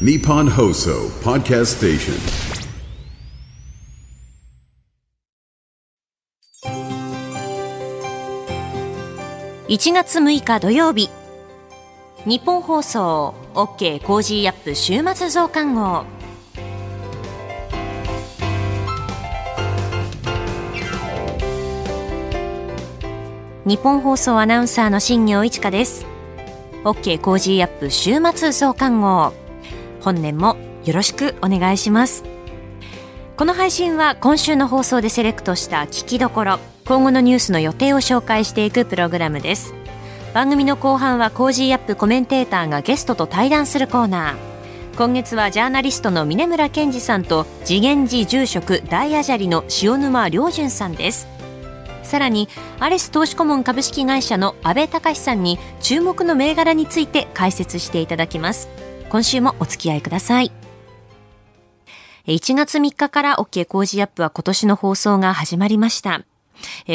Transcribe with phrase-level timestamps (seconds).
[0.00, 2.14] Nippon Hoso Podcast Station.
[9.68, 11.08] 1月6日土曜日
[12.26, 16.04] 日本放送 OK コージーアップ週末増刊号
[23.64, 26.04] 日本放送アナウンサーの新業一華です
[26.82, 29.43] OK コージーアップ週末増刊号
[30.04, 32.24] 本年もよろしくお願いします。
[33.38, 39.74] この配信は今週の放送でセレクトした聞きどころ今後のニュースの予定を紹介していくプログラムです。
[40.34, 44.96] 番組の後半は Cozy up コメンテーターがゲストと対談するコーナー。
[44.96, 51.26] 今月はジャーナリストの峯村健司さんと慈眼寺住職大阿闍梨の塩沼亮潤さんです。
[52.02, 52.48] さらに
[52.78, 58.68] アレス投資顧問株式会社の阿部隆さんに注目の銘柄について解説していただきます。
[59.14, 60.50] 今週もお付き合いください。
[62.26, 66.24] 1月3日から OK 工事アップは今年の放送が始まりました。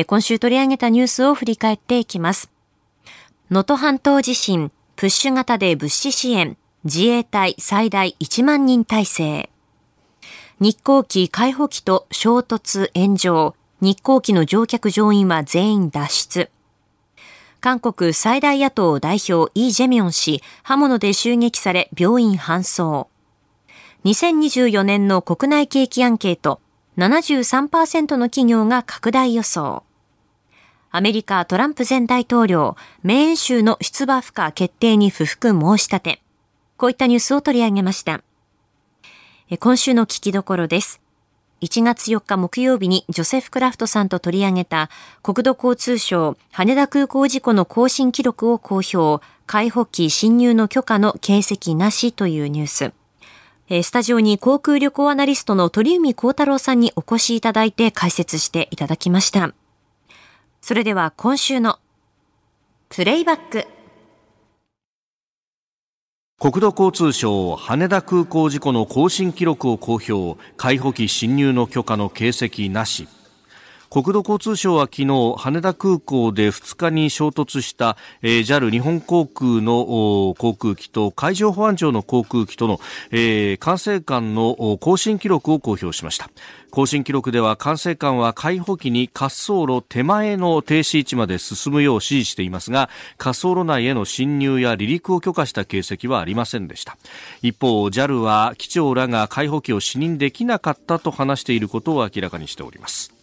[0.05, 2.51] 今週取り上げたニュースを振り返っていきます。
[3.49, 9.49] 能登半島地震プッシュ型で物資支援自衛隊最大1万人体制。
[10.59, 13.55] 日航機海保機と衝突炎上。
[13.79, 16.51] 日航機の乗客乗員は全員脱出。
[17.61, 23.09] 韓国最大野党代表イ・ジェミョン氏、刃物で襲撃され病院搬送。
[24.05, 26.61] 2024年の国内景気アンケート、
[26.97, 29.83] 73%の企業が拡大予想。
[30.89, 36.21] アメリカトランプ前大統領、メーン州の出馬不可決定に不服申し立て。
[36.77, 38.23] こういったニュースを取り上げました。
[39.59, 41.01] 今週の聞きどころです。
[41.61, 44.89] 1月4日木曜日にジョセフ・クラフトさんと取り上げた
[45.23, 52.93] 国土交通省羽田空港事故の更新記録を公表、海保機侵入の許可の形跡なしというニュース。
[53.83, 59.53] スタジオに航空旅行アナリストの鳥海幸太郎さんにお越しいただいて解説していただきました。
[60.61, 61.77] それでは今週の
[62.89, 63.78] プレイバック。
[66.39, 73.09] 国土交通省羽田空港事故の更新記録を公表海保機侵入の許可の形跡なし。
[73.89, 82.79] 国土交通省は昨日羽田空港で2日に衝突した、えー、JAL 日本航空の航空機と海上保安庁の航空機との、
[83.09, 86.29] えー、管制官の更新記録を公表しました。
[86.69, 96.95] 更新記録では管制官は海保機に滑走路手前の停止位置まで進むよう指示していますが滑走路内への侵入や離陸を許可した形跡はありませんでした。
[97.41, 103.18] 一方 JAL は機長らが海保機を視認できなかったと話していることを明らかにしております。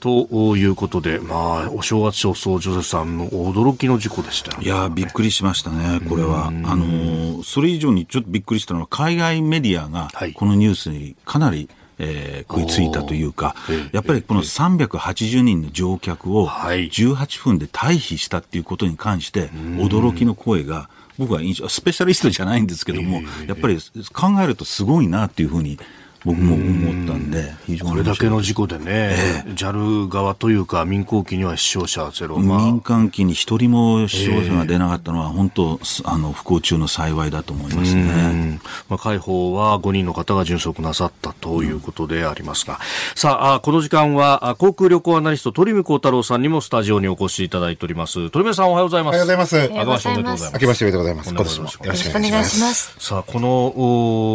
[0.00, 6.48] ということで、まあ、お正月早々、ジョゼフさんの驚きの事故でしたよ、ね、いやびっくりしましたね、これは。
[6.48, 11.68] あのそれ以上にちょっとびっくりしたのは、海外メディアがこのニュースにかなり、
[11.98, 13.54] えー、食いついたというか、
[13.92, 23.78] やっぱりこの380人の乗客を18分で退避したっていうことに関して、驚きの声が、僕はスペシャリストじゃないんですけども、やっぱり
[24.12, 25.78] 考えるとすごいなっていうふうに
[26.26, 42.78] 僕も思ったんで、非常にこれだけの事故でね、ええ、JAL 側というか、民航機には死傷者ゼロ、まあ、民間機に一人も死傷者が出なかったのは、本当、あの不幸中の幸いだと思いますね、まあ、海保は5人の方が殉職なさったということでありますが、うん、
[43.14, 48.30] さあ、この時間は航空旅行アナリスト、鳥海幸太郎さんにもスタジオにお越しいただいております。
[48.30, 49.14] 鳥海さん、おはようございます。
[49.14, 49.58] おはようございます。
[49.58, 50.52] あけましておめでとうございます。
[50.52, 51.30] 明けましておめでとうございます。
[51.30, 52.96] 今年もよろしくお願いします。
[52.98, 53.38] さあ、こ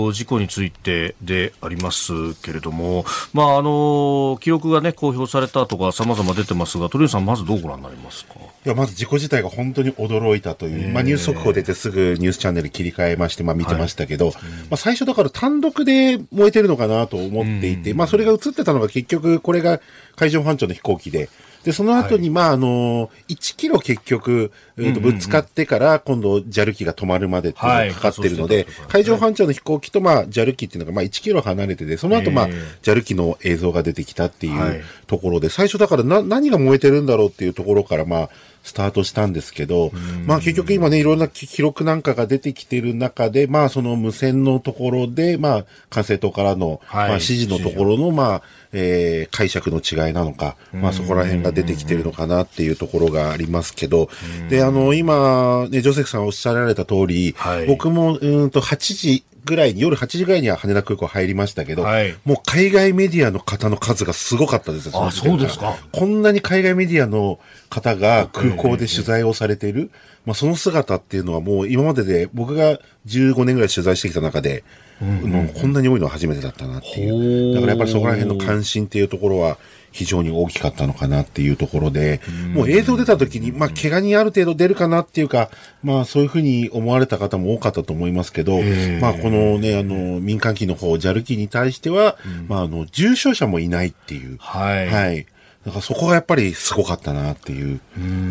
[0.07, 8.35] の事故についてでありますけれどども、まあ、あの記録が、ね、公表されたとか、さまざま出てますが、鳥海さん、まずどうご覧になりますか？
[8.63, 19.81] いやまず事故自体が本当に驚いたという、まあ、ニュース速報出てすぐニュースチャンネル切り替えまして、まあ、見てましたけど、はい、まあ、最初だから単独で燃えてるのかなと思っていて、まあ、それが映ってたのが結局、これが
[20.15, 21.29] 海上保安庁の飛行機で、
[21.63, 32.49] で、その後に、まあ、あの、1キロ結局、えとぶつかってから、今度、JAL 機が止まるまでっていうのがかかってるので、海上保安庁の飛行機と、まあ、JAL 機っていうのが、まあ、1キロ離れてて、その後、まあ、
[32.81, 38.29] JAL 機の映像が出てきたっていうところで、最初だからな、何が燃えてるんだろうっていうところから、まあ、
[38.63, 39.91] スタートしたんですけど、
[40.25, 48.41] まあ結局今ね、いろんな記録なんかが出てきてる中で、まあその無線のところで、まあ管制塔からの、まあ指示のところの、まあ、
[48.73, 54.09] えー、解釈の違いなのか、まあそこら辺が出てきてるのかなっていうところがありますけど、
[54.49, 65.75] で、あの、今、ね、ジョセフさんおっしゃられた通り、はい、僕も、うんと8時、ぐらいに、夜8時ぐらいには羽田空港入りましたけど、はい、もう海外メディアの方の数がすごかったですあ、そうですか。
[65.91, 67.39] こんなに海外メディアの
[67.69, 69.91] 方が空港で取材をされている。
[70.25, 74.63] まあ、その姿っていうのはもう今までで僕が15年ぐらい取材してきた中で、
[75.01, 77.55] もうこんなに多いのは初めてだったなっていう。
[77.55, 79.57] だからやっぱりそこら辺の関心っていうところは
[79.91, 82.21] 非常に大きかったのかなっていうところで、
[82.53, 85.49] もう映像出た時に、まあ、怪我にある程度出るかなっていうか、
[85.83, 88.59] まあ、そういうふうに思われた方も多かったと思いますけど、
[89.01, 92.17] まあ、このね、あの、民間機の方、JAL 機に対しては、
[92.47, 94.37] まあ、あの、重症者もいないっていう。
[94.39, 94.87] はい。
[94.87, 95.25] はい。
[95.65, 97.79] だからそこがやっぱりすごかったなっていう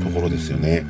[0.05, 0.85] ところですよね。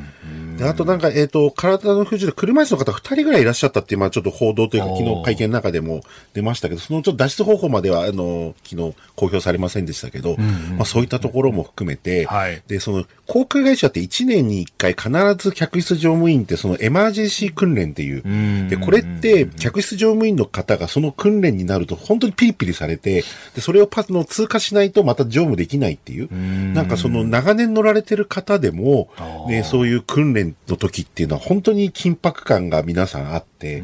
[0.61, 6.01] で、あとなんか、えっ、と、体の不自由で車椅子の方二人ぐらいいらっしゃったっていう、まあちょっと報道というか昨日会見の中でも
[6.33, 10.37] 出ましたけど、そのちょっと脱出方法までは、あの、昨日公表されませんでしたけど、
[10.77, 12.61] まあそういったところも含めて、はい。
[12.67, 23.23] で、その、航空会社って1年に1回必ず客室乗務員ってそのエマージェンシー訓練っていう、で、これって客室乗務員の方がその訓練になると本当にピリピリされて、
[23.55, 26.29] で、それをパスの通過しないとまた乗務できないっていう、
[26.73, 29.09] なんかその長年乗られてる方でも、
[29.47, 33.83] ね、そういう訓練の時っていうのは本当に緊迫感が皆さんあって、っ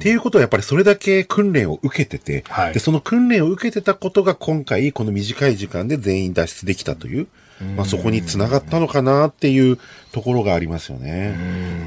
[0.00, 7.28] ていうことはやっぱりそれだけ訓練を受けてて、はいで、その訓練を受けてたことが今回この短い時間で全員脱出できたという、
[7.76, 9.78] まあそこにつながったのかなっていう
[10.12, 11.36] ところがありますよね。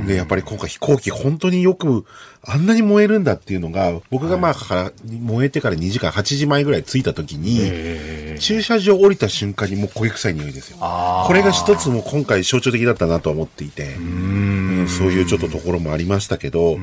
[0.06, 2.06] で、やっぱり今回飛行機本当によく
[2.44, 10.78] あんなに燃えるんだっていうのが、僕がまあから燃えてから2時間8時前ぐらい着いた時に、駐車場降りた瞬間にもう焦げ臭い匂いですよ。
[10.80, 14.88] これが一つも今回象徴的だったなと思っていて、うん。
[14.88, 16.80] そういうちょっとところもありましたけど、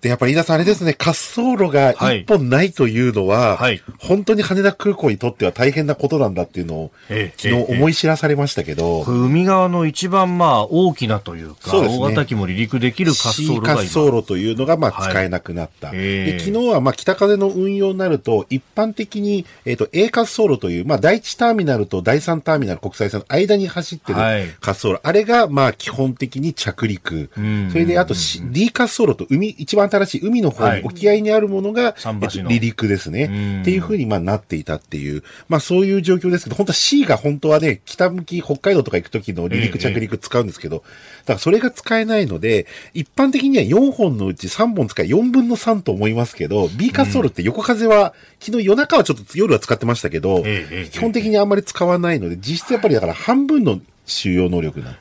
[0.00, 3.82] で、やっぱり飯田さんあれですね、滑走路が一本ないというのは、はい。
[3.98, 11.98] 本当に羽田空港にとっては大変なことなんだっていうのを、ええ昨日思い知らされましたけど、海側の一番まあ大きなというか、そうね。
[11.98, 13.74] 大型機も離陸できる滑走路が今。
[13.74, 15.10] 滑走路というのが、まあ、はい。
[15.10, 15.90] 使えなくなった。
[15.94, 16.32] ええ。
[16.32, 24.42] で、昨日は、まあ、北風の運用になると、一般的に、えっ、と、A 滑走路という、まあ、第一ターミナルと第三ターミナル国際線の間に走ってるはい。
[24.42, 25.00] 滑走路。
[25.02, 27.30] あれが、まあ、基本的に着陸。
[27.40, 27.70] ん。
[27.70, 30.80] それで、あと、D 滑走路と海、一番新しい海の方はい。
[30.80, 33.26] に、沖合にあるものが、えっと離陸ですね。
[33.26, 33.62] ん。
[33.62, 50.44] っていうふうに、まあ、なっていたっていう、まあ、そういう状況ですけど、本当は C が本当はね、北向き、北海道とか行く時の離陸ええ着陸使うんですけど、だからそれが使えないので、一般的には4本のうち3本使い4分の3と思いますけど、B 滑走路って横風は、昨日夜中はちょっと夜は使ってましたけど、
[50.90, 54.96] 基本的にあんまり使わないので、実質やっぱりだから半分の収容能力な。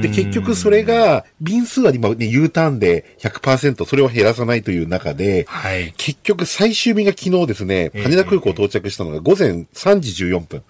[0.00, 5.92] で、結局それが、便数は今ね、U ターンで100%、それを減らさないという中で、はい。
[5.96, 10.62] 結局最終便が昨日ですね、羽田空港到着したのが午前3時14分。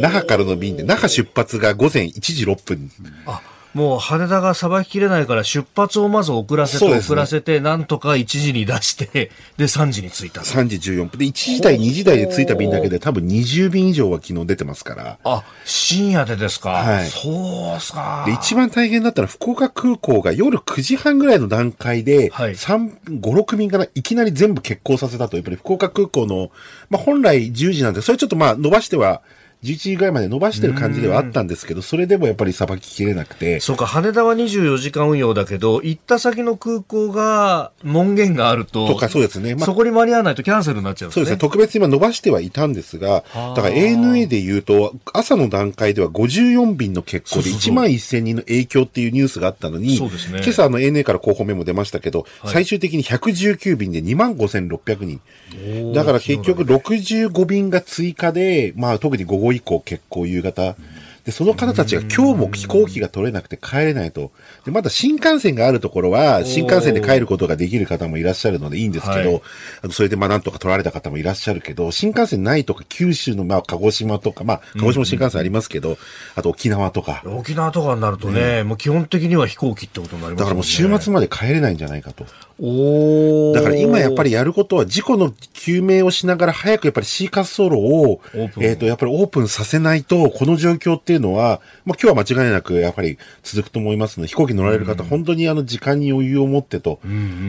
[0.00, 2.90] 那覇からの便で、那覇出発が午前1時6分。
[3.26, 3.40] あ、
[3.76, 10.46] もう羽田がさばききれないから出発をまず遅らせてね遅らせて、なんとか1時に出して、で3時に着いたと。
[10.46, 11.18] 3時14分。
[11.18, 15.18] で、1時台、2時台で着いた便だけで多分20便以上は昨日出てますから。
[15.24, 16.70] あ、深夜でですか？
[16.70, 18.24] はいそうっすか。
[18.26, 26.50] で、一番大変だったのは福岡空港が夜9時半ぐらいの段階で、はい3、5、6便からいきなり全部欠航させたと、やっぱり福岡空港の、
[26.88, 29.20] まあ本来10時なんで、それちょっとまあ伸ばしては、
[29.64, 39.54] 11時ぐらいまで伸ばしてる感じではあったんですけど、それでもやっぱりさばききれなくて、そうか、羽田は24時間運用だけど、行った先の空港が門限があると、とかそうですね。
[39.54, 41.20] まあそこに間に合わないとキャンセルになっちゃうんですね。
[41.20, 41.38] そうですね。
[41.38, 55.20] 特別に今伸ばしてはいたんですが、だから ANA で言うと、朝の段階では54便の欠航でそうそうそう1万1000人の影響っていうニュースがあったのに、そうですね今朝あの ANA から広報メモ出ましたけど、最終的に119便で2万5600人。
[55.94, 60.76] だから結局65便が追加で、まあ特に午後以降結構夕方。
[61.26, 64.30] で、その方たちが今日も飛行機が取れなくて帰れないと。
[64.64, 69.42] で、まだ新幹線があるところは、新幹線で帰ることができる方もいらっしゃるのでいいんですけど、はい。
[69.82, 75.98] あのそれでまあなんとか取られた方もいらっしゃるけど、新幹線ないとか九州のまあ鹿児島とか、まあ鹿児島新幹線ありますけど、
[76.36, 82.24] あと沖縄とか、沖縄とかになるとね、もう基本的には飛行機ってことになりますだからもう週末まで帰れないんじゃないかと。
[82.58, 88.64] だから今やっぱりやることは事故の究明をしながら早くやっぱり C 滑走路を、オープン。
[88.64, 96.98] えっ、と、やっぱりオープンさせないと、この状況っていうのは、まあ今日は間違いなくやっぱり続くと思いますので、飛行機乗られる方、本当にあの時間に余裕を持ってと、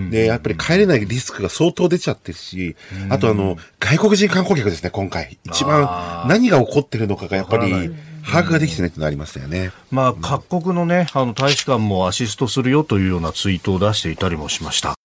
[0.09, 2.75] で、やっぱり帰れないリスクが相当出ちゃってるし、
[3.09, 5.37] あとあの、外国人観光客ですね、今回。
[5.45, 7.95] 一番何が起こってるのかがやっぱり
[8.31, 9.71] 把握ができてないってなりましたよね。
[9.89, 14.95] まあ、各国のね、あの、大使館もアシストするよというようなツイートを出していたりもしました。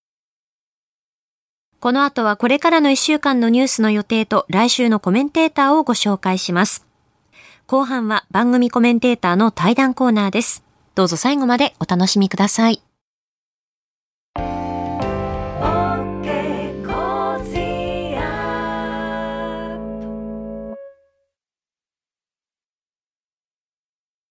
[1.79, 6.87] この後はこれからの1週間のニュースの予定と来週のコメンテーターをご紹介します。
[7.67, 10.63] 後半は番組コメンテーターの対談コーナーです。
[10.95, 12.83] どうぞ最後までお楽しみください。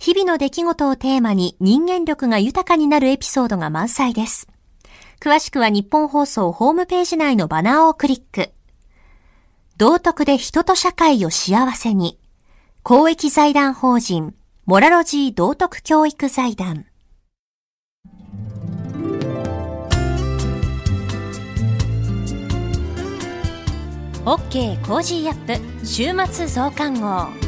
[0.00, 4.48] 日々の出来事をテーマに人間力が豊かになるエピソードが満載です。
[5.20, 8.50] 詳しくは日本放送ホームページ内のバナーをクリック。
[9.76, 12.18] 道徳で人と社会を幸せに。
[12.82, 16.86] 公益財団法人、モラロジー道徳教育財団。
[24.24, 27.39] OK コージーアップ週末増刊号。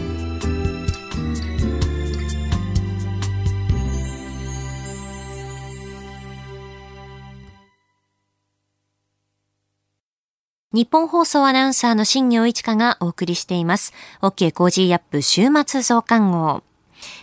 [10.73, 13.93] 日本放送アナウンサーの新業一華がお送りしています。
[14.23, 16.63] OK コージーアップ週末増刊号。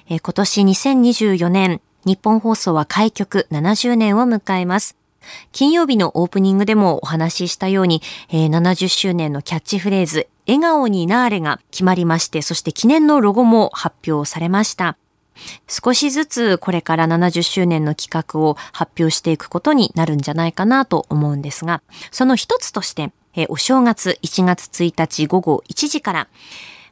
[0.08, 4.96] え、今年2024年、日本放送は開局70年を迎えます。
[5.52, 14.96] 金曜日のオープニングでもお話ししたように、えー、70周年のキャッチフレーズ、笑顔になーれが決まりまして、そして記念のロゴも発表されました。
[15.68, 26.28] 少しずつこれから70周年の企画を発表していくことになるんじゃないかなと思うんですが、その一つとしてえお正月1月1日午後1時から、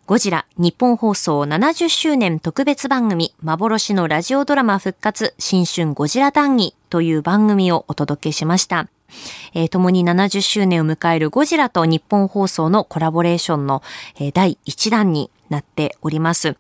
[0.06, 8.88] ゴジラ日本放送70周年特別番組幻のラジオドラマ復活新春ゴジラ談義という番組をお届けしました。
[9.54, 13.82] えー、共に70周年を迎えるゴジラと日本放送のコラボレーションの、
[14.16, 16.56] えー、第1弾になっております。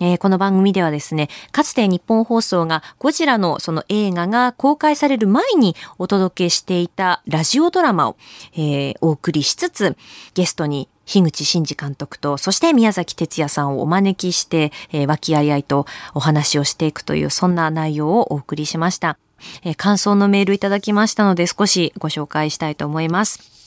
[0.00, 8.16] えー、この番組ではですね、かつて日本放送がゴジラのその映画が公開される前にお届けしていたラジオドラマを、
[8.54, 9.96] えー、お送りしつつ、
[10.34, 19.18] ゲストに樋口真嗣監督と、そして宮崎哲也さんをお招きして、えー、和気あいあいとお話をしていくという、そんな内容をお送りしました。
[19.62, 23.63] え、感想のメールいただきましたので、少しご紹介したいと思います。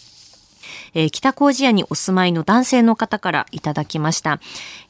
[0.97, 4.39] えー、北工事屋にお住まいの男性の方からいただきました、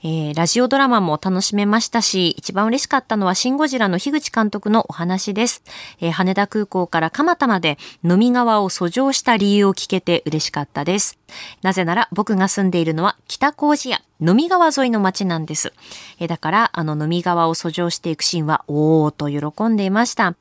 [0.04, 5.64] えー、ラジオドラマも楽しめましたし、一番嬉しかったのはシンゴジラの樋口監督のお話です。
[6.00, 11.20] えー、羽田空港から蒲田まで飲み川を遡上した理由を聞けて嬉しかったです。
[11.62, 15.74] なぜなら僕が住んでいるのは北工事屋、飲み川沿いの町なんです。
[16.22, 20.36] えだから、あの飲み川を遡上していくシーンは、おーと喜んでいました。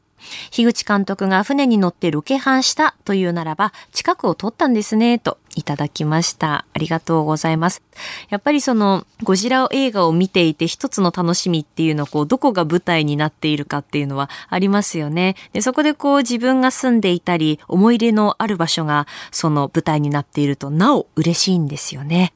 [0.51, 6.67] 樋口監督が船に乗ってロケハンしたというならば、近くを撮ったんですね、といただきました。
[6.73, 7.83] ありがとうございます。
[8.29, 15.35] やっぱりその、ゴジラ映画を見ていて一つの楽しみっていうのは、こう、どこが舞台になっているかっていうのはありますよね。
[15.53, 22.35] で、そこでこう、自分が住んでいたり、思い入れのある場所が、その舞台になっていると、なお嬉しいんですよね。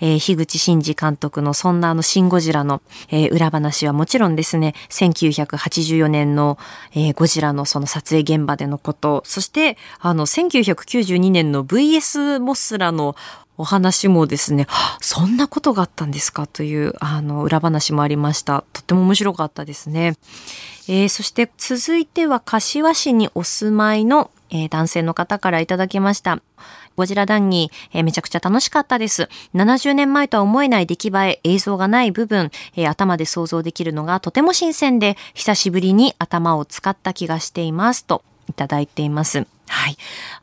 [0.00, 6.58] えー、樋口真嗣監督のそんなあの、シン・ゴジラの、えー、裏話はもちろんですね、1984年の、
[6.94, 13.16] えー、ゴジラのその撮影現場でのこと、そして、あの、1992年の VS モススラの
[13.58, 14.66] お話もですね、
[15.00, 18.64] そんなことがあったんですかという、あの、裏話もありました。
[18.72, 20.14] とっても面白かったですね。
[20.88, 26.42] えー、そして続いては柏市にお住まいの、えー、男性の方からいただきました。
[26.96, 29.28] ゴジラ談義、えー、めちゃくちゃ楽しかったです。
[29.54, 38.04] 70年前とは思えない出来栄え、映像がない部分、えー、頭で想像できるのがとても新鮮で、久しぶりに頭を使った気がしています。
[38.04, 38.22] と
[38.52, 39.46] いただいています。
[39.66, 39.96] はい。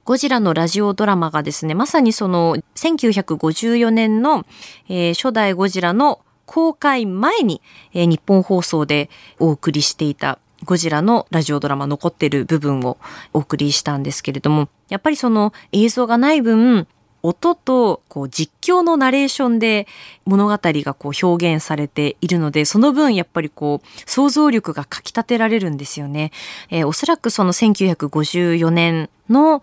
[0.04, 4.46] ゴジラのラジオドラマがですね、まさにその1954年の、
[4.90, 7.62] えー、初代ゴジラの公開前に、
[7.94, 12.98] えー、日本放送でお送りしていたゴジラのラジオドラマ残ってる部分を
[13.34, 16.88] お送りしたんですけれども、やっぱりその映像がない分、
[17.24, 19.88] 音とこう実況のナレーションで
[20.26, 26.32] 物語がこう表現されているので、その分やっぱりこう想像力がかき立てられるんですよね。
[26.70, 29.62] えー、おそらくその1954年の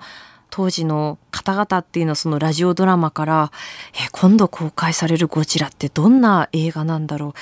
[0.50, 3.52] 当時の方々っていうのはそのラジオドラマから、
[3.94, 7.32] え今度公開されるゴジラってどんな映画なんだろう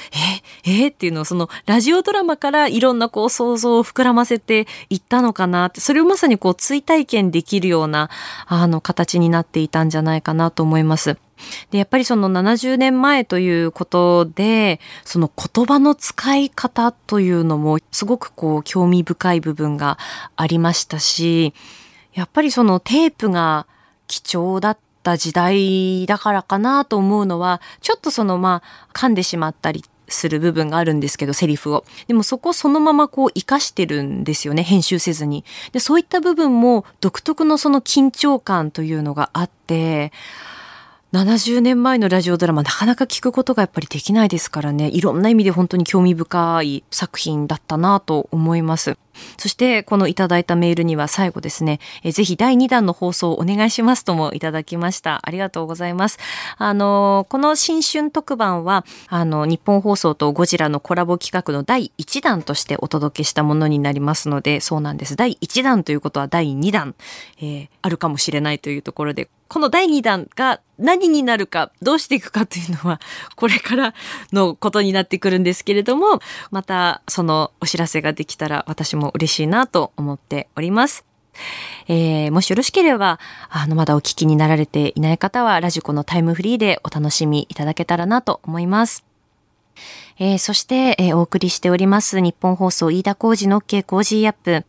[0.67, 8.11] ええー、っていうのをそのラジオドラマからいろんなこう想像を膨らませていったのかなって、それをまさにこう追体験できるような
[8.47, 11.17] あの形になっていたんじゃないかなと思います。
[11.71, 19.99] で、やっぱりその70年前ということで、その言葉の使い方というのもすごくこう興味深い部分が
[20.37, 21.55] ありましたし、
[22.14, 23.66] やっぱりそのテープが
[24.06, 31.85] 貴重だった時代だからかなと思うのは、ちょっとそのまあ噛んでしまったりする部分があるんですけど、セリフを。
[32.06, 35.44] でもそこそのままこう活かしてるんですよね、編集せずに。
[35.73, 40.12] で、そういった部分も独特のその緊張感というのがあって、
[41.14, 48.99] 70年前のラジオドラマなかなか聞くことがやっぱりできないですからねいろんな意味で本当に興味深い作品だったなと思います
[49.37, 55.21] そしてこのいただいたメールには最後ですねえぜひ第2弾の放送をお願いしますともいただきました。
[55.23, 56.18] ありがとうございます。
[56.59, 65.16] あのこの新春特番はあの日本放送とゴジラのコラボ企画の第1弾としてお届けしたものになりますのでそうなんです。
[65.16, 66.94] 第1弾ということは第2弾、
[67.38, 73.00] えー、あるかもしれないというところでこの第2弾が何になるか、どうしていくかというのは、
[73.37, 73.94] これから
[74.33, 81.05] のことになってくるんですけれども、またそのお知らせができたら私もも嬉しいなと思っております。
[81.89, 83.19] えー、もしよろしければ、
[83.51, 89.05] あの、まだお聞きになられていない方は、ラジコのタイムフリーでお楽しみいただけたらなと思います。
[90.19, 94.65] えー、そして、えー、お送りしております、日本放送飯田工事の OK 工事アップ。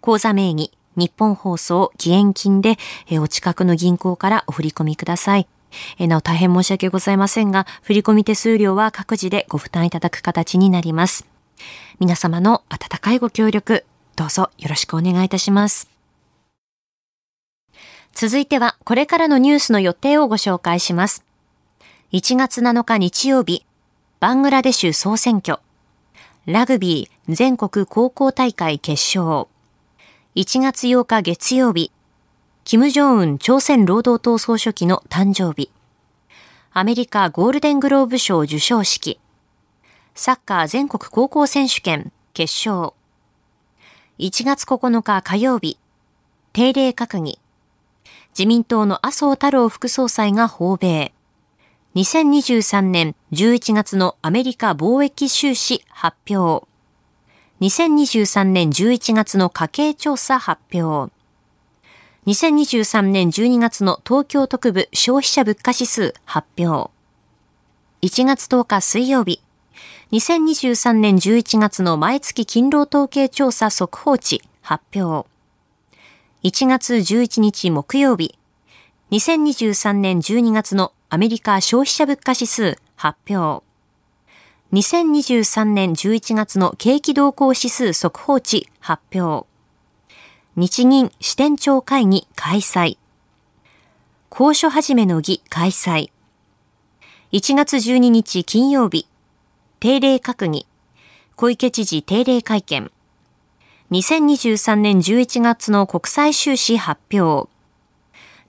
[0.02, 2.78] 口座名義日本放送義援金で、
[3.20, 5.49] お近くの銀行からお振り込みください。
[5.99, 11.26] なお大変申し訳ございませんが、振込手数料は各自でご負担いただく形になります。
[11.99, 13.84] 皆様の温かいご協力、
[14.16, 15.88] どうぞよろしくお願いいたします。
[18.14, 21.25] 続いては、これからのニュースの予定をご紹介します。
[22.12, 23.64] 1月7日日曜日、
[24.21, 25.60] バングラデシュ総選挙、
[26.45, 29.47] ラグビー全国高校大会決勝、
[30.34, 31.92] 1月8日月曜日、
[32.64, 35.71] 金正恩朝鮮労働党総書記の誕生日、
[36.73, 39.21] アメリカゴールデングローブ賞授賞式、
[40.14, 42.95] サッカー全国高校選手権決勝、
[44.18, 45.76] 1月9日火曜日、
[46.54, 47.38] 定例閣議、
[48.30, 51.12] 自民党の麻生太郎副総裁が訪米、
[51.95, 56.66] 2023年11月のアメリカ貿易収支発表、
[57.62, 61.12] 2023年11月の家計調査発表。
[62.26, 66.90] 2023年12月の東京特部消費者物価指数発表。
[68.02, 69.40] 1月10日水曜日。
[70.10, 75.28] 2023年11月の毎月勤労統計調査速報値発表。
[76.42, 78.36] 1月11日木曜日。
[79.12, 83.62] 2023年12月のアメリカ消費者物価指数発表。
[84.73, 89.47] 2023年11月の景気動向指数速報値発表。
[90.56, 92.97] 日銀支店長会議開催。
[94.30, 96.11] 交渉始めの儀開催。
[97.32, 99.06] 1月12日金曜日。
[99.78, 100.67] 定例閣議。
[101.37, 102.91] 小池知事定例会見。
[103.91, 107.50] 2023年11月の国際収支発表。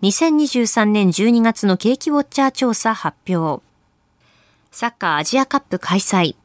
[0.01, 3.61] 2023年12月の景気ウォッチャー調査発表。
[4.75, 6.35] サッカーアジアカップ開催。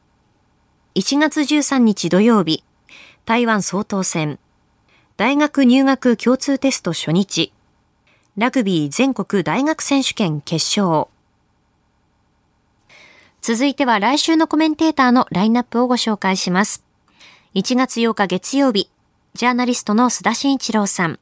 [0.93, 2.63] 1月13日土曜日、
[3.25, 4.37] 台湾総統選。
[5.17, 7.51] 大学入学共通テスト初日。
[8.37, 11.07] ラグビー全国大学選手権決勝。
[13.41, 16.83] 続いては来週のコメンテーターのラインナップをご紹介します。
[17.55, 18.91] 1月8日月曜日、
[19.33, 21.19] ジャーナリストの須田慎一郎さん。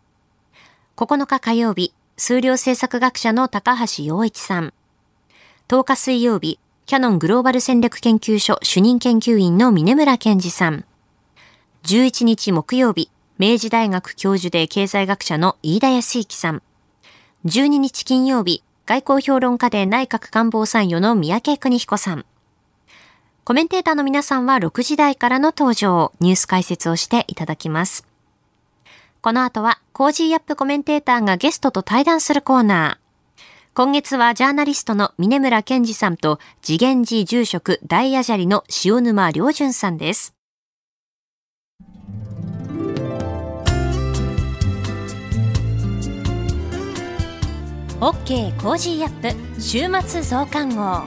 [0.98, 4.74] 9日火曜日、数量政策学者の高橋洋一さん。
[5.70, 10.86] 10日水曜日、キヤノングローバル戦略研究所主任研究員の峯村健司さん。
[11.84, 16.64] 11日木曜日、明治大学教授で経済学者の飯田康之さん。
[17.44, 22.26] 12日金曜日、外交評論家で内閣官房参与の三宅邦彦さん。
[23.44, 28.08] コメンテーターの皆さんは6時台からの登場、ニュース解説をしていただきます。
[29.20, 33.07] この後は、 Cozy up コメンテーターがゲストと対談するコーナー。
[33.78, 40.34] 今月はジャーナリストの峯村健司さんと慈眼寺住職大阿闍梨の塩沼亮潤さんです。
[48.00, 51.04] OK Cozy up 週末増刊号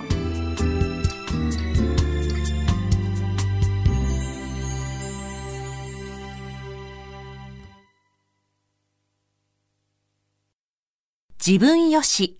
[11.44, 12.39] 自分よし、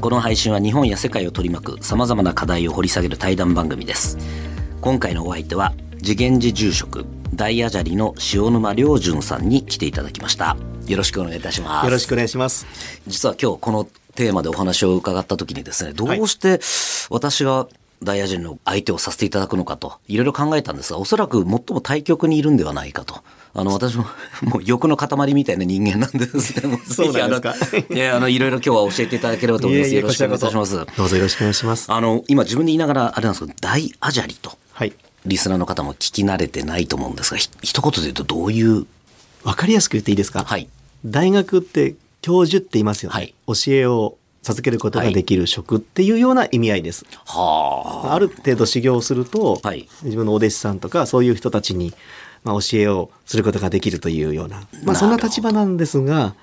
[0.00, 4.16] この配信は日本や世界を取り巻く様々な課題を掘り下げる対談番組です。
[4.80, 10.56] 今回のお相手は次元寺住職大アジャリの塩沼良純さんに来ていただきました。
[10.86, 11.84] よろしくお願いいたします。
[11.84, 12.66] よろしくお願いします。
[13.06, 13.84] 実は今日この
[14.14, 16.60] テーマでお話を伺った時にですねどうして
[17.10, 17.68] 私が
[18.02, 24.04] 大アジャリの相手をさせていただくのかといろいろ考えたんですがおそらく最も対極にいるんではないかとあの、私も、
[24.42, 26.78] もう欲の塊みたいな人間なんですね。
[26.86, 27.54] そうなんですか？
[27.94, 29.94] いや、あの、いろいろ今日は教えていただければと思います。
[29.94, 30.86] よろしくお願いいたします。
[30.96, 31.90] どうぞよろしくお願いします。
[31.90, 34.52] あの、今自分で言いながら、あれなんですけど、大アジャリと。
[34.72, 34.92] はい。
[35.26, 38.86] リスナーの方も聞き慣れてないと思うんですが、ひ一言で言うとどういう
[39.44, 40.44] わかりやすく言っていいですか？
[40.44, 40.68] はい。
[41.04, 43.14] 大学って教授って言いますよね。
[43.14, 47.04] はい教えを授けることができる職っていうような意味合いです。
[47.26, 51.92] はある程度修行をすると、はい自分のお弟子さんとかそういう人たちに、
[52.44, 56.34] まあ、教えをすることができるというような、まあ、そんな立場なんですが、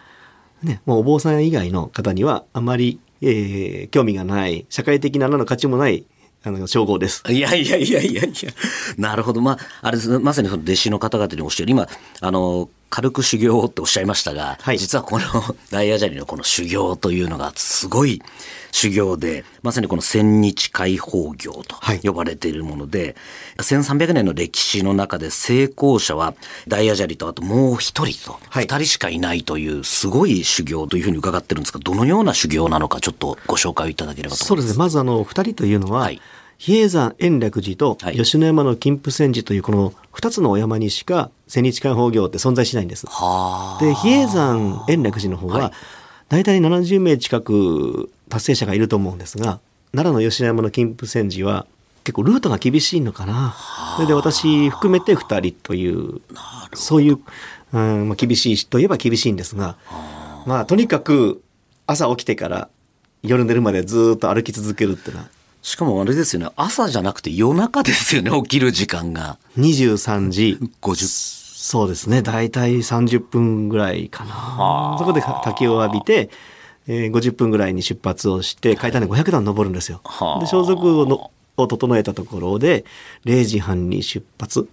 [0.64, 6.06] ね、もうお坊さん以外の方にはあまり、えー興味がない社会的な何の価値もない
[6.44, 7.24] あの称号です。
[7.26, 7.32] あ。
[7.32, 8.52] いやいやいやいやいや。
[8.98, 9.42] なるほど。
[9.42, 11.72] まあ、あれまさにその弟子の方々に教える。
[11.72, 11.88] 今、
[12.22, 15.26] あの、軽く修行っておっしゃいましたが、はい実はこの
[15.72, 18.22] 大アジャリのこの修行というのがすごい
[18.72, 23.16] 修行で、まさにこの千日解放業とはい呼ばれているもので、
[23.58, 26.34] 1300年の歴史の中で成功者は
[26.68, 34.48] 大アジャリとあともう一人とはい二人しかいないというすごい修行というふうに伺ってるんですが、どのような修行なのかちょっとご紹介いただければと思います。
[34.48, 34.78] そうですね。
[34.78, 36.22] まずあの、二人というのは、はい
[36.58, 43.06] 比叡山延暦寺とはい吉野山の金峰山寺というこの二つのお山にしか千日解放業って存在しないんです。
[43.08, 43.84] はあ。
[43.84, 45.72] で、比叡山延暦寺の方はいは、
[46.30, 49.60] 大体70名近く達成者がいると思うんですが、
[49.94, 51.66] 奈良の吉野山の金峰山寺は
[52.04, 53.56] 結構ルートが厳しいのかな。
[53.96, 56.22] それで私含めて二人という、
[56.74, 57.20] そういう、
[57.74, 59.78] うんまあ、厳しいといえば厳しいんですが、
[60.46, 61.42] まあとにかく
[61.86, 62.70] 朝起きてから
[63.22, 65.30] 夜寝るまでずっと歩き続けるっていうのは、
[65.68, 69.38] しかもあれですよね、朝じゃなくて夜中ですよね、起きる時間が。
[69.58, 74.96] 23時、50そうですね、大体30分ぐらいかな。
[74.98, 76.30] そこで滝を浴びて、
[76.88, 80.00] えー50分ぐらいに出発をして、階段で500段登るんですよ。
[80.06, 82.86] はあで、装束をのを整えたところで、
[83.26, 84.70] 0時半に出発。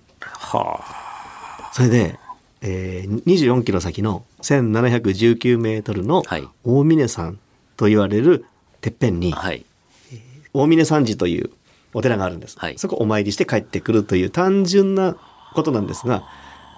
[1.72, 2.20] それで、
[2.60, 7.36] えー24キロ先の1719メートルのはい大峰山
[7.76, 8.44] と言われる
[8.80, 9.66] てっぺんに、はい。
[10.54, 11.50] 大峰山寺という
[11.92, 12.78] お寺があるんです、はい。
[12.78, 15.16] そこお参りして帰ってくるという単純な
[15.54, 16.26] ことなんですが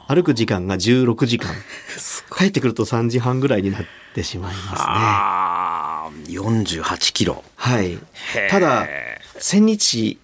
[0.09, 1.53] 歩く時間が16時間。
[2.37, 3.83] 帰ってくると3時半ぐらいになっ
[4.15, 4.77] てしまいますね。
[4.79, 7.43] ああ、48キロ。
[7.57, 7.99] はい。
[8.51, 8.87] ただ
[9.41, 10.19] 1000日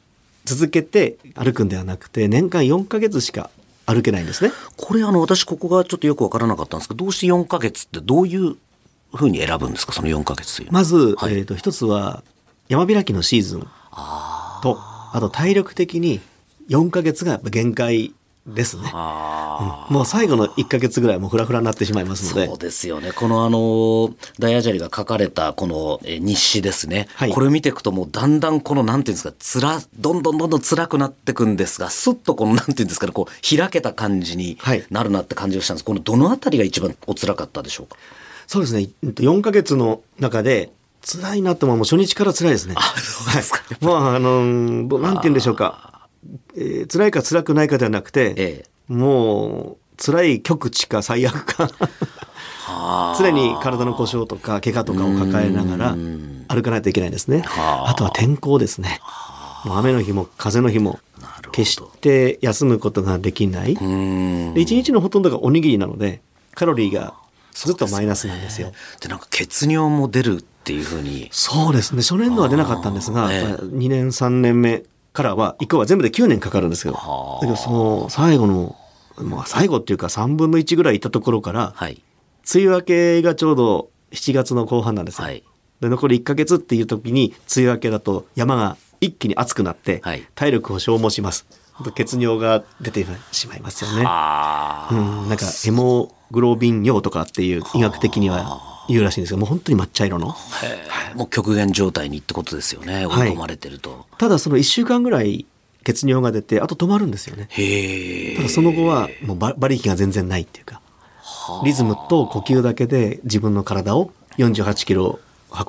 [0.45, 3.51] 続けて歩くんではなくて年間4ヶ月しか
[3.87, 4.53] 歩けないんですね。
[4.77, 8.57] これあの、私ここがちょっとよくわからなかったんですけど、どうして4ヶ月ってどういう
[9.15, 10.81] ふうに選ぶんですか、その4ヶ月というのは。
[10.81, 11.35] まず、はい。
[11.35, 12.23] えー、と一つは
[12.73, 13.61] 山開きのシーズン。
[14.63, 16.21] とあと体力的に
[16.71, 18.15] 4ヶ月がやっぱ限界
[18.47, 18.91] ですね。
[18.95, 22.47] あもう最後の1ヶ月ぐらいはもうフラフラになってしまいますので。
[22.47, 23.13] そうですよね。
[23.13, 27.09] このあの、大アジャリが書かれたこのえー日誌ですね。
[27.15, 27.31] はい。
[27.31, 34.83] これを見ていくともうだんだんこのなんていうんですか、つら、どんどんどんどん辛くなっていくんですが、すっとこのなんていうんですかね、こう開けた感じにはい。
[34.91, 35.85] なるなって感じがしたんです。
[35.85, 37.99] このどのあたりが一番お辛かったでしょうか？
[38.47, 38.89] そうですね。
[39.05, 40.73] 4ヶ月の中で、
[41.05, 42.75] 辛いなってもう初日から辛いですね。
[42.97, 43.59] そうですか。
[43.59, 43.85] はい。
[43.85, 46.09] まあ、あのー、なんて言うんでしょうか。
[46.57, 51.69] えー辛いか辛くないかではなくて、ええもう、辛い極地か最悪か。
[53.19, 55.97] 常に体の故障とか怪我とかを抱えながら
[56.49, 57.45] 歩かないといけないんですね。
[57.47, 59.01] あとは天候ですね。
[59.65, 60.99] もう雨の日も風の日も
[61.53, 63.75] 決して休むことができない。
[63.75, 66.23] で一日のほとんどがおにぎりなので
[66.55, 67.15] カロリーが
[67.53, 68.73] ずっとマイナスなんですよ。
[69.01, 71.29] でなんか血尿も出るっていうふうに。
[71.33, 72.03] そうですね。
[72.03, 73.43] 初年度は出なかったんですが、あーええ。
[73.65, 77.41] 2年3年目からは以降は全部で9年かかるんですけどはあ。
[77.45, 78.77] だけどその最後の、
[79.17, 82.01] まあ、最後っていうか3分の1ぐらいいったところからはい。
[82.55, 85.27] 梅雨明けがちょうど7月の後半なんですよ。
[85.27, 85.43] はい。
[85.81, 90.25] で残り1ヶ月っていう時に梅雨明けだと山が一気に熱くなってはい。
[90.37, 91.45] 体力を消耗します。
[91.97, 93.97] 血尿が出てしまいますよね。
[93.97, 100.35] うん、なんかヘモグロビン尿とかっていう医学的には言うらしいんですけどもう本当に抹茶色の。
[101.15, 105.47] もう極限状態にってことですよね追いはい込まれてると、ただその1週間ぐらい
[105.85, 107.49] 血尿が出てあと止まるんですよね。
[107.51, 110.81] へえただその後はもう馬馬力が全然ないっていうか
[111.65, 115.19] リズムと呼吸だけで自分の体を48キロ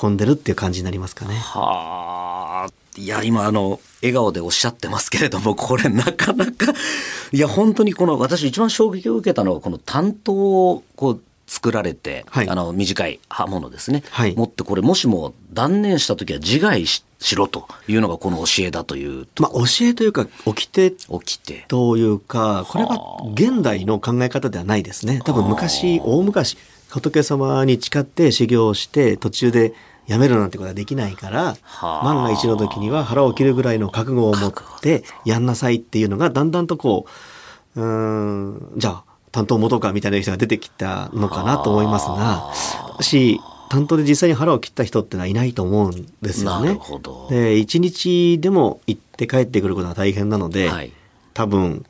[0.01, 1.35] 運んでるっていう感じになりますかね。
[1.35, 2.73] はあ。
[2.95, 6.73] いや、今、あの、笑顔でおっしゃってますけれども、 これなかなか、
[7.31, 12.49] いや、本当にこの、私一番衝撃を受けたのは、この担当を、こう、作られて、はい。
[12.49, 14.03] あの、短い刃物ですね。
[14.09, 14.35] はい。
[14.35, 21.63] 持って、これ、もしも断念した時は自害ししろというのがこの教えだという、まあ教えというか掟起きて。
[21.69, 25.21] というかこれは現代の考え方ではないですね。
[25.23, 26.57] 多分昔大昔
[26.89, 29.73] 仏様に誓って修行をして途中で
[30.05, 32.03] やめるなんてことはできないからはあ。
[32.03, 37.05] 万が一の時には腹を切るぐらいの覚悟を持ってやんなさいっていうのがだんだんとこ
[37.75, 42.51] ううーんじゃあ担当を持とうかみたいな人が出てきたのかなと思いますが
[42.99, 46.79] 私担当で実際に腹を切った人ってのはいないと思うんですよね。
[47.29, 50.91] で一日でも行って帰ってくることが大変なので、はい。
[51.33, 51.83] 多分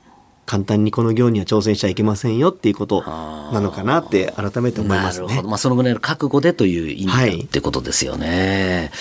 [0.45, 5.49] 簡単にこの行には挑戦しちゃいけませんよっていうことなのかなって改めて思いますねなるほど。。
[5.49, 8.91] まあ、そのぐらいの覚悟でという意味だはいってことですよね。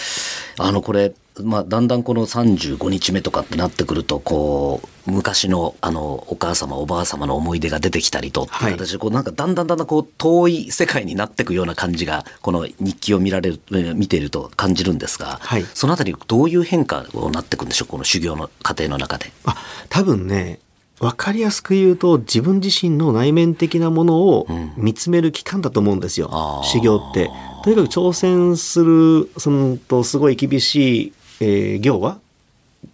[0.58, 19.32] あの、これ、まあ、だんだんこの35日目とかってなってくると、こう、昔の、あの、お母様、おばあ様の思い出が出てきたりと、っていう形で、こう、なんか、だんだんだんだん、こう、遠い世界になっていくような感じが、この日記を見られる、えー見ていると感じるんですが、はいそのあたり、どういう変化をなっていくんでしょう、この修行の過程の中で？
[19.44, 19.56] あ
[19.88, 20.60] 多分ね
[21.02, 26.62] 分かりやすく言うと自分自身の内面的なものを見つめる期間だと思うんですよ、あー。
[26.62, 27.28] 修行って。
[27.64, 32.20] とにかく挑戦するそのとすごい厳しい、えー行は？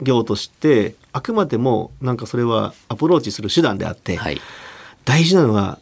[0.01, 4.41] 行としてあくまでもなんかそれはアプローチする手段であって、はい。
[5.05, 5.79] 大事なのは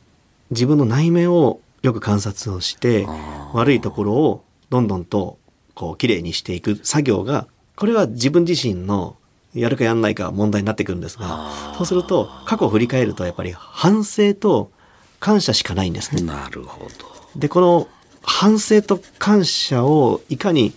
[0.50, 3.06] 自分の内面をよく観察をして
[3.52, 5.38] 悪いところをどんどんと
[5.74, 9.16] こう綺麗にしていく作業がこれは自分自身の
[9.56, 14.70] やるかやんないかは問題になってくるんですがそうすると過去を振り返るとやっぱり反省と
[15.18, 16.22] 感謝しかないんですね。
[16.22, 16.90] なるほど。
[17.38, 17.88] でこの
[18.22, 20.74] 反省と感謝をいかに、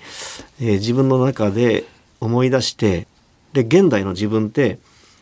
[0.62, 1.86] えー自分の中で
[2.22, 3.08] 思い出して
[3.54, 4.78] で現代の自分って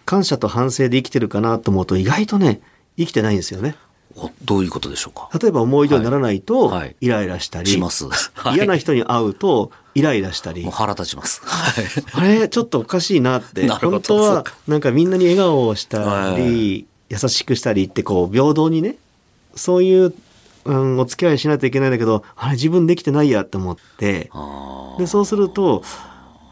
[0.06, 2.60] 感謝と反省で生きてるかなと思うと意外とね
[2.98, 3.76] 生きてないんですよね。
[4.20, 5.30] おどういうことでしょうか？
[5.40, 8.06] 例えば思い出にならないとイライラしたり、します。
[8.34, 11.42] はい嫌な人に会うとイライラしたり、腹立ちます。
[11.46, 11.86] はい。
[12.14, 18.96] あれちょっとおかしいなって 本当はなんかみんなに笑顔をしたはり優しくしたりってこう平等にね
[19.56, 20.14] そういう、
[20.66, 25.84] うん、お付き合いしないといけないんだけどあれ自分できてないやって思ってあでそうすると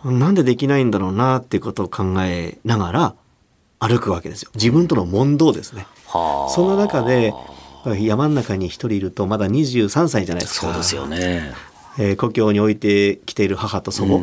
[0.06, 3.16] なんでできないんだろうなっていうことを考えながら
[3.80, 5.86] 歩くわけですよ自分との問答ですね。
[6.08, 7.34] ーはあその中で
[8.00, 10.68] 山の中に一人いるとまだ23歳じゃないですか。
[10.68, 11.54] そうですよね。
[11.98, 14.20] えー故郷に置いてきている母と祖母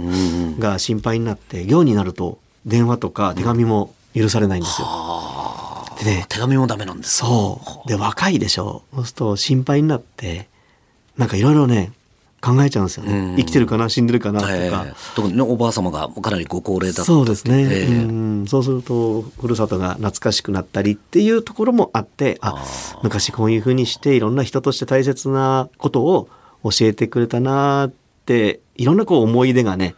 [0.58, 4.88] が心配になって行になると電話とか手紙も許されないんですよ。
[5.98, 7.18] でね手紙もダメなんです。
[7.18, 10.48] そうで若いでしょそうすると心配になって
[11.16, 11.92] なんかいろいろね
[12.42, 13.36] 考えちゃうんですよね。
[13.36, 14.52] 生きてるかな死んでるかなとか。
[14.54, 22.64] ええ特にねおばあ様がかなりご高齢だったそうですね、ええうんそうするとふるさとが懐かしくなったりっていうところもあってあ
[23.02, 26.28] 昔こういうふうにしていろんな人として大切なことを
[26.64, 27.92] 教えてくれたなっ
[28.26, 29.94] ていろんなこう思い出がね、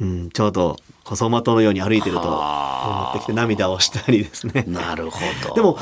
[0.00, 4.64] うん、ちょうど小走馬灯のように歩いてると思ってきて涙をしたりですね。
[4.66, 5.54] なるほど。
[5.54, 5.78] でも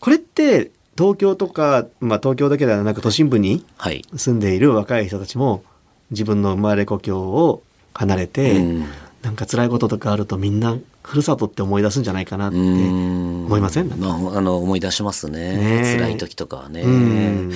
[0.00, 4.04] これって東京とか、まあ、東京だけではなく都心部にはい。
[4.16, 5.62] 住んでいる若い人たちも
[6.10, 7.62] 自分の生まれ故郷を
[7.94, 8.84] 離れて、うん。
[9.22, 13.46] なんか辛いこととかあるとみんなふるさとって思い出すんじゃないかなってうん。
[13.46, 13.88] 思いません？
[13.88, 15.56] まあ、あの思い出しますね。
[15.56, 15.96] ねえ。
[15.98, 16.82] 辛い時とかはね。
[16.82, 17.50] うん。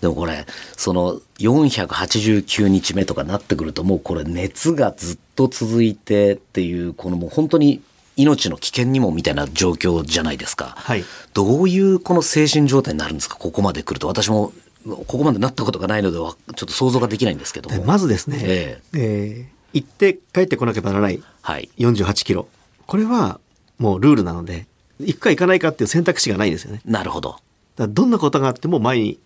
[0.00, 7.80] でもこれその489日目とかなってくるともうこれ熱がずっと続いてっていうこのもう本当に
[8.16, 13.36] 命の危険にもみたいな状況じゃないですか、はいどういうこの精神状態になるんですか？
[13.36, 14.52] ここまで来ると私も
[14.84, 17.84] ここまでなったことがないのではちょっと想像ができないんですけども。
[17.84, 21.70] まずですね、ええー行って帰ってこなければならないはい。
[21.78, 22.46] 48キロ。
[22.86, 23.40] これは
[23.78, 24.66] もうルールなので、
[25.00, 26.82] 行くか行かないかっていう選択肢がないですよね。
[26.84, 27.38] なるほど。
[27.78, 29.18] どんなことがあっても前に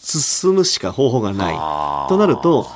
[0.00, 2.08] 進むしか方法がない。
[2.08, 2.66] となると、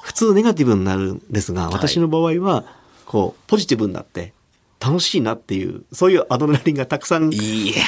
[0.00, 2.64] 普通ネガティブになるんですが、私の場合は、
[3.04, 4.32] こう、ポジティブになって、
[4.80, 7.82] 楽しいなっていう、そういうアドレナリンがたくさん、いや。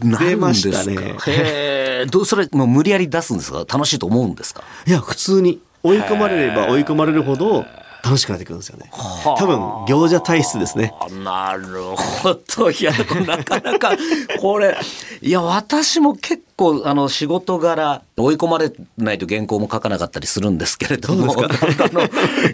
[0.00, 1.14] 出ましたね。
[1.26, 2.10] へー。
[2.10, 3.58] どうそれもう無理やり出すんですか？
[3.58, 4.64] 楽しいと思うんですか？
[4.86, 7.64] いや、普通に追い込まれれば追い込まれるほど
[8.04, 8.90] 楽しくなってくるんですよね。
[8.92, 10.92] 多分、行者体質ですね。
[11.00, 12.70] あなるほど。
[12.70, 12.92] いや、
[13.26, 13.96] なかなか、
[14.40, 14.76] これ、
[15.22, 21.34] いや、私も結構、あの、仕事柄、追い込まれないと原稿も書かなかったりするんですけれども、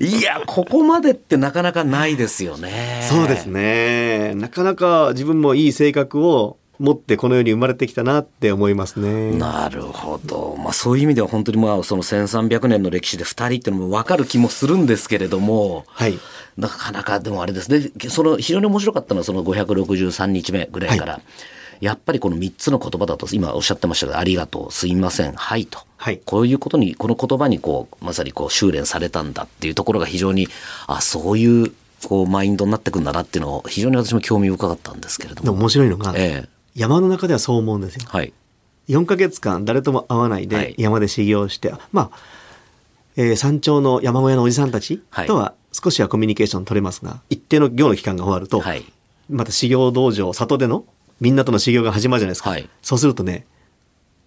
[0.01, 3.05] いや、ここまでってなかなかないですよね。
[3.11, 4.35] そうですね。
[4.37, 9.33] なかなか自分もいい性格を持ってこの世に生まれてきたなって思いますね。
[9.33, 10.57] なるほど。
[10.59, 16.19] まあそういう意味では本当にまあその1300年の歴史で2人っていうのも分かる気もするんですけれども、はい。
[16.57, 17.91] なかなかでもあれですね。
[18.09, 21.21] その非常に面白かったのはその563日目ぐらいから、
[21.81, 25.81] やっぱりこの3つの言葉だと今おっしゃってましたけど、ありがとう、すいません、はいと。
[25.99, 30.49] はいこういうことに、この言葉にこう、まさにこう修練されたんだっていうところが非常に、
[30.87, 31.73] あ、そういう
[32.07, 35.53] こうマインドになってくんだなっていうのを非常に私も興味深かったんですけれども。
[35.53, 38.05] 面白いのが、ええ山の中ではそう思うんですよ。
[38.09, 38.33] はい。
[38.89, 42.19] 4ヶ月間誰とも会わないはいで山で修行して、まあ、
[43.17, 48.85] えー山頂の山小屋のおじさんたちはいとは少しはコミュニケーション取れますが、一定の行の期間が終わると、はい
[49.29, 50.87] また修行道場、里での
[51.21, 52.51] みんなとの修行が始まるじゃないですか。
[52.51, 53.45] はいそうするとね、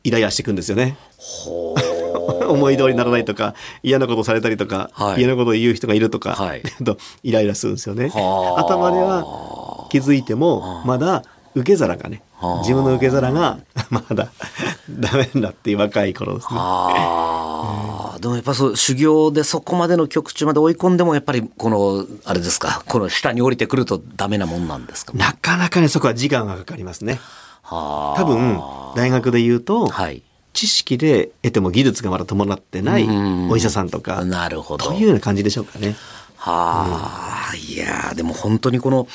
[0.04, 0.96] イライラしてくんですよね。
[1.18, 1.74] ほ
[2.48, 8.10] 思い通りにならないとか、嫌なことされたりとか、はい嫌なことを言う人がいるとか、はい とイライラするんですよね。
[8.10, 11.24] はあ頭では気づいても、まだ
[11.56, 14.30] 受け皿がね、はあ自分の受け皿が まだ
[14.90, 16.58] ダメだっていう若い頃ですね。
[16.60, 25.14] ああ、でもやっぱそう修行でそこまでの極地まで追い込んでもやっぱりこのあれですかこの下に降りてくるとダメなもんなんですか？
[25.16, 27.20] なかなかね、そこは時間がかかりますね。
[27.64, 28.60] はあ多分、
[28.96, 30.22] 大学で言うと、はい。
[30.54, 34.86] 知識で得ても技術がまだ伴ってないうんお医者さんとか、なるほど。
[34.86, 35.96] というような感じでしょうかね。
[36.38, 39.08] はあ、いやーでも本当にこの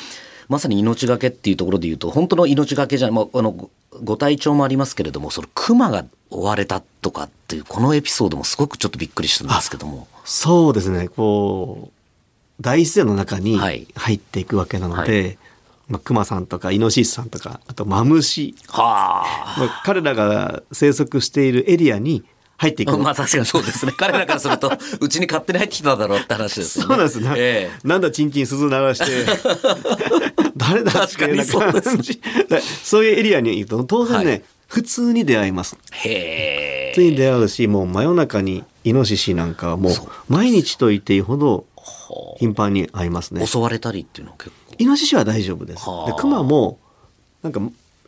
[0.48, 3.70] まさに命がけっていうところで言うと本当の命がけじゃない、まあ、あのご
[4.02, 10.08] ご体調もありますけれどもその熊が追われたとかっていうこのエピソードもすごくちょっとびっくりしたんですけども。
[10.24, 13.87] そうですね、こう、大自然の中にはい。
[13.94, 15.38] 入っていくわけなので、
[15.88, 19.24] まあ、熊さんとかイノシシさんとか、あとマムシ、は
[19.58, 22.24] まあ、彼らが生息しているエリアに
[22.59, 23.94] 入っていくあまあ確かにそうですね。
[23.97, 26.88] 彼らからするとうちに勝手に入ってきただろうって話ですよね。
[26.88, 27.33] そうなんですね。
[27.37, 27.88] ええ。
[27.88, 29.05] なんだチンチン鈴鳴らして、
[30.57, 32.21] 誰だっていうような確かにそうです感じ。
[32.49, 34.42] だそういうエリアにいると当然ね、はい。
[34.66, 35.77] 普通に出会います。
[35.92, 36.92] へえ。
[36.94, 39.92] 普通に出会うし、もう真夜中にイノシシなんかはもう
[40.29, 41.64] 毎日と言っていいほど
[42.38, 43.47] 頻繁に会いますね。
[43.47, 44.75] 襲われたりっていうのは結構。
[44.79, 45.88] イノシシは大丈夫です。
[45.88, 46.11] はあ。
[46.11, 46.79] で、クマも、
[47.42, 47.61] なんか、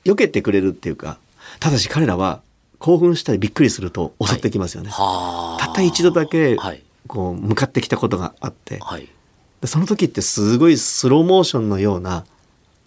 [0.04, 1.18] 避けてくれるっていうか、
[1.58, 2.40] ただし彼らは
[2.80, 4.90] 興奮したりびっくりすると襲ってきますよね。
[4.90, 9.08] はあたった一度だけはい、こう、向かってきたことがあって、はい
[9.60, 12.24] でその時ってすごいスローモーションのような、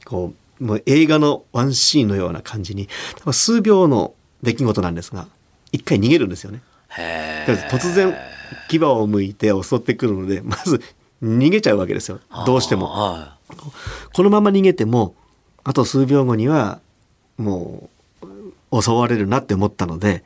[0.05, 5.27] こう、もう映画のワンシーンのような感じに、多分数秒の出来事なんですが、
[5.71, 6.61] 一回逃げるんですよね。
[7.69, 8.15] 突然
[8.69, 10.81] 牙を向いて襲ってくるので、まず
[11.23, 12.19] 逃げちゃうわけですよ。
[12.45, 12.87] どうしても。
[12.87, 13.37] は
[14.13, 15.15] このまま逃げても、
[15.63, 16.79] あと数秒後には、
[17.37, 17.89] もう、
[18.81, 20.23] 襲われるなって思ったので、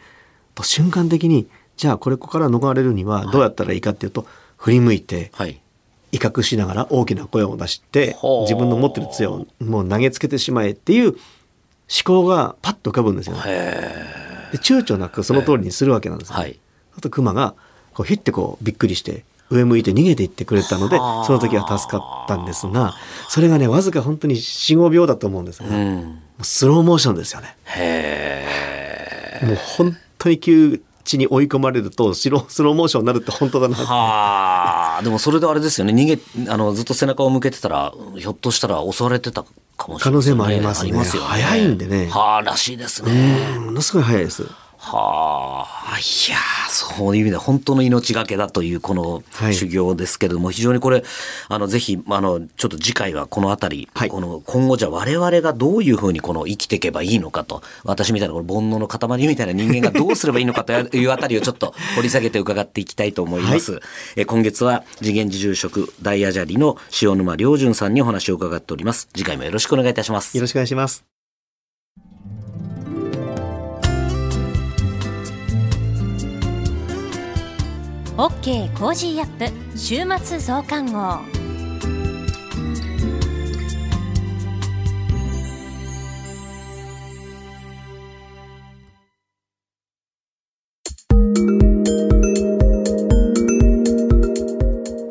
[0.56, 4.26] と瞬間的に、じゃあこれここから逃れるにはどうやったらいいかっていうと、
[4.58, 5.62] 振り向いて、いはい。
[6.14, 11.18] 威嚇しながら大きな声を出して自分の持ってる杖をもう投げつけてしまえっていう思
[12.06, 13.42] 考がパッと浮かぶんですよね。
[13.46, 14.06] へ
[14.54, 16.38] で躊躇なくその通りにするわけなんですね。
[16.38, 16.58] はい。
[16.98, 17.56] あと熊が
[17.94, 21.26] こうヒッてこうびっくりして上向いて逃げていってくれたのではあ。
[21.26, 22.94] その時は助かったんですが
[23.28, 26.04] それがねわずか本当に45秒だと思うんですが、えうもん。
[26.04, 27.56] うスローモーションですよね。
[29.44, 35.02] もう本当に窮地に追い込まれるとスロースローモーションになるって本当だなはあ。
[35.04, 35.94] でもそれであれですよね。
[35.94, 39.54] 逃げあのずっと背中を向けてたらひょっとしたら襲われてたかも
[39.86, 40.92] しれない、可能性もありますね。
[40.92, 41.04] よね。
[41.04, 42.08] 早いんでね。
[42.08, 43.56] はあらしいですね。
[43.56, 44.44] うんものすごい早いです。
[44.90, 51.04] はあいやーそういう意味では本当の命がけだというこのはい修行ですけれども、非常にこれ
[51.50, 63.82] あのぜひあのちょっと次回はこの辺り、はいこの今後じゃあ我々がどういうふうにこの生きていけばいいのかと私みたいなこの煩悩の塊みたいな人間がどうすればいいのかと いうあたりをちょっと掘り下げて伺っていきたいと思います。
[64.16, 69.10] え今月は慈眼寺住職大阿闍梨の塩沼亮潤さんにお話を伺っております。
[69.14, 70.38] 次回もよろしくお願いいたします。
[70.38, 71.17] よろしくお願いします。
[78.18, 81.20] OK Cozy up 週末増刊号。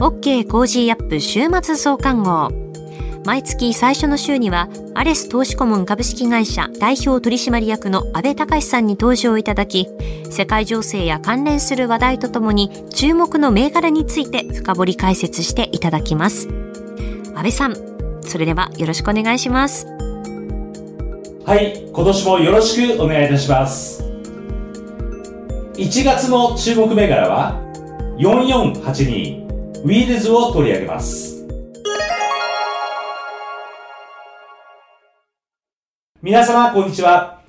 [0.05, 2.66] OK Cozy up 週末増刊号。
[3.27, 9.89] 毎月最初の週にはアレス投資顧問株式会社代表取締役の安倍隆さんに登場いただき
[10.31, 16.47] 世界情勢や関連する話題とともに注目の銘柄について深掘り解説していただきます。
[17.35, 17.75] 安倍さん
[18.23, 19.87] それではよろしくお願いします。
[21.45, 24.05] はい今年もよろしくお願いいたします。
[25.75, 27.61] 1月の注目銘柄は
[28.19, 29.47] 4482
[29.83, 31.36] ウィールズを取り上げます。
[36.27, 37.41] 皆様、こんにちは。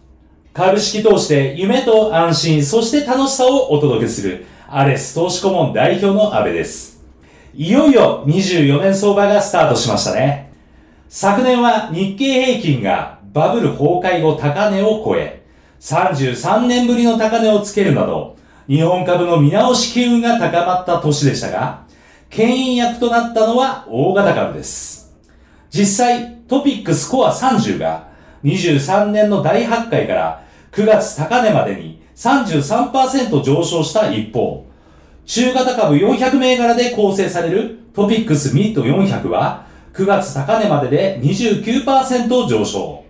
[0.54, 7.04] 株式投資で夢と安心、そして楽しさをお届けする、アレス投資顧問代表の安倍です。
[7.56, 10.54] いよいよ24年相場がスタートしましたね。
[11.10, 15.42] 昨年は日経平均がバブル崩壊後高値を超え、
[15.80, 21.82] 33年ぶりの高値をつけるなど、日本株の見直し機運が高まった年でしたが、
[22.30, 25.18] 牽引役となったのは大型株です。
[25.72, 28.07] 実際、トピックスコア30が
[28.44, 34.66] 23年の大発会から9月高値までに33%上昇した一方、
[35.26, 43.04] 中型株400銘柄で構成されるトピックスミッド400は9月高値までで29%上昇。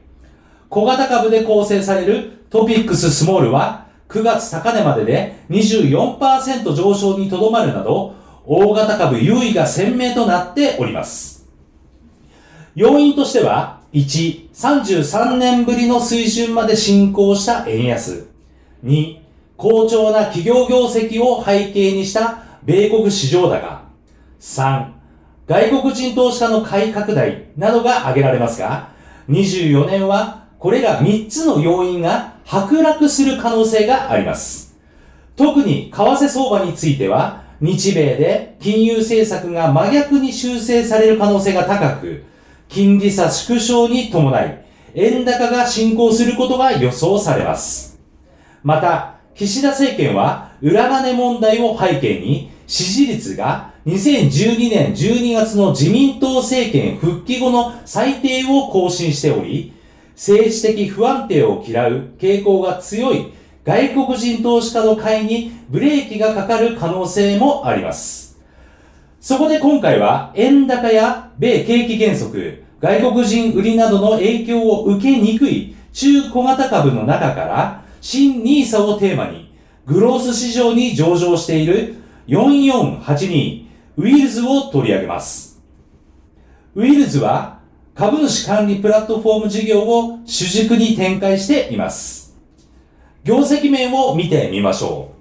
[0.70, 8.16] 小型株で構成されるトピックススモールは9月高値までで24%上昇にとどまるなど、
[8.46, 11.46] 大型株優位が鮮明となっております。
[12.76, 18.28] 要因としては、1、33年ぶりの水準まで進行した円安。
[18.84, 19.20] 2、
[19.56, 23.84] 好調な企業業績を背景にした米国市場高。
[24.40, 24.88] 3、
[25.46, 28.90] 外国人投資家の買い拡大などが挙げられますが、
[29.30, 34.76] 24年はこれら3つの要因が剥落する可能性があります。
[35.36, 42.24] 特に為替相場については、日米で金融政策が真逆に修正される可能性が高く、
[42.70, 44.66] 金利差縮小に伴い、
[44.96, 48.00] 円高が進行することが予想されます。
[48.64, 59.74] また、岸田政権は裏金問題を背景に支持率が2012年12月の自民党政権復帰後の最低を更新しており、
[60.16, 63.32] 政治的不安定を嫌う傾向が強い
[63.64, 68.27] 外国人投資家の買いにブレーキがかかる可能性もあります。
[69.20, 79.52] そこで今回は円高や米景気減速、外国人売りなどの影響を受けにくい中小型株の中から新 NISA をテーマに
[79.86, 81.96] グロース市場に上場している
[82.28, 83.66] 4482
[83.98, 85.60] ウィルズを取り上げます。
[86.76, 87.60] ウィルズは
[87.96, 92.38] 株主管理プラットフォーム事業を主軸に展開しています。
[93.24, 95.12] 業績面を見てみましょ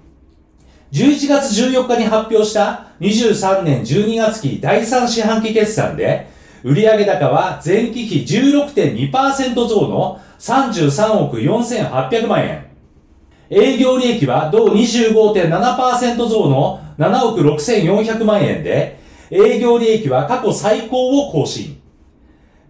[0.93, 0.95] う。
[0.95, 6.29] 11月14日に発表した23年12月期第3四半期決算で、
[6.65, 12.67] 売上高は前期比16.2%増の33億4800万円。
[13.49, 18.99] 営業利益は同25.7%増の7億6400万円で、
[19.31, 21.81] 営業利益は過去最高を更新。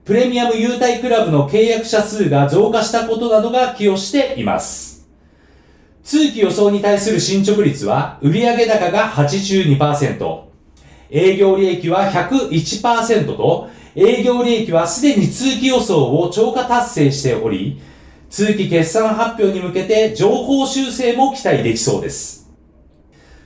[0.04, 4.95] プレミアム優待クラブの契約者数が増加したことなどが寄与しています。
[6.06, 10.40] 通期予想に対する進捗率は、売上高が82%、
[11.10, 17.80] 営業利益は101%と、営業利益はすでに通期予想を超過達成しており、
[18.30, 22.48] 通期決算発表に向けて情報修正も期待できそうです。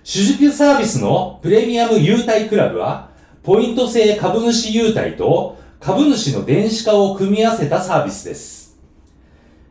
[0.04, 3.08] 主軸サービスのプレミアム優待クラブは、
[3.42, 8.59] ポイント制株主優待と株主の電子化を組み合わせたサービスです。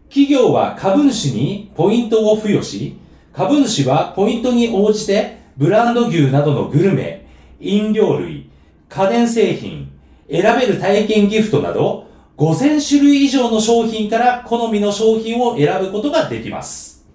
[0.10, 2.98] 企業は株主にポイントを付与し、
[3.32, 7.28] 株主はポイントに応じてブランド牛などのグルメ、
[7.60, 8.50] 飲料類、
[8.90, 9.92] 家電製品、
[10.30, 12.08] 選べる体験ギフトなど
[12.38, 17.06] 5000種類以上の商品から好みの商品を選ぶことができます。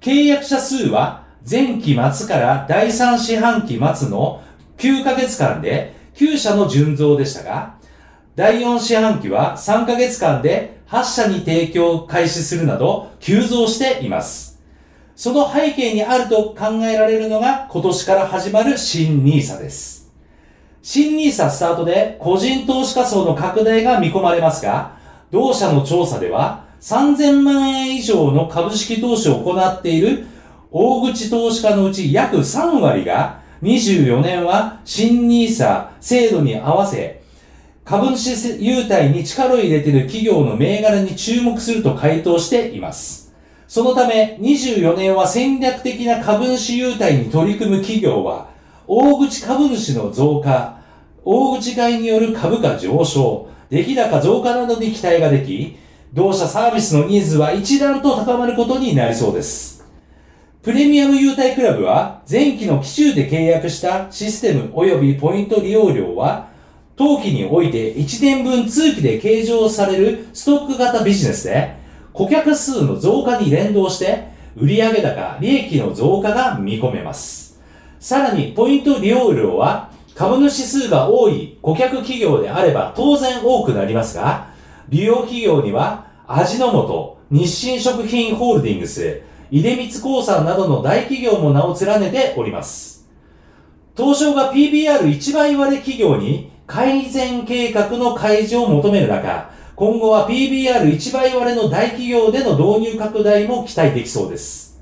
[0.00, 4.42] 契約者数は前期末から第3四半期末の
[4.76, 7.76] 9ヶ月間で9社の純増でしたが、
[8.34, 14.60] 第4四半期は3ヶ月間で8社に提供開始するなど急増しています。
[15.16, 20.12] その背景にあると考えられるのが今年から始まる新 NISA です。
[20.82, 24.98] 新 NISA スタートで個人投資家層の拡大が見込まれますが、
[25.30, 30.26] 同社の調査では3000万円以上の株式投資を行っている
[30.70, 37.21] 大口投資家のうち約3割が24年は新 NISA 制度に合わせ、
[37.84, 43.32] 株主優待に力を入れている企業の銘柄に注目すると回答しています。
[43.66, 48.50] そのため、24年は戦略的な株主優待に取り組む企業は、
[48.86, 50.80] 大口株主の増加、
[51.24, 55.76] 大口買いによる株価上昇、出来高増加などに期待ができ、
[56.12, 59.84] 同社サービスのニーズは一段と高まることになりそうです。
[60.62, 66.51] プレミアム優待クラブは前期の期中で契約したシステム及びポイント利用料は
[67.02, 71.74] 当期において1年分通期で計上されるストック型ビジネスで
[72.12, 77.60] 顧客数の増加に連動して売上高、利益の増加が見込めます。
[77.98, 84.52] さらにポイント利用料は株主数が多い顧客企業であれば当然多くなりますが、
[84.88, 93.08] 利用企業には味の素、日清食品ホールディングス、出光興産などの大企業も名を連ねております。
[93.96, 104.80] 東証が PBR1 倍割れ企業に改善計画の開示を求める中、今後は PBR1 倍割れの大企業での導入拡大も期待できそうです。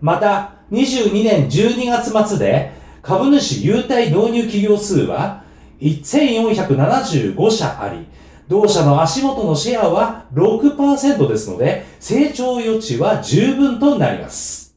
[0.00, 5.42] また、22年12月末で株主優待導入企業数は
[5.80, 8.06] 1475社あり、
[8.48, 14.76] 同社の足元のシェアは6%ですので、成長余地は十分となります。